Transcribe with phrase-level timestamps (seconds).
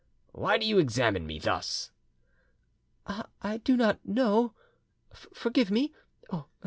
[0.31, 1.91] "Why do you examine me thus?"
[3.39, 5.93] "I do not know—forgive me,
[6.33, 6.47] oh!